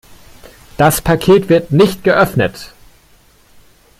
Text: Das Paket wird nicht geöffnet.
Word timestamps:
Das 0.77 0.99
Paket 1.01 1.47
wird 1.47 1.71
nicht 1.71 2.03
geöffnet. 2.03 2.73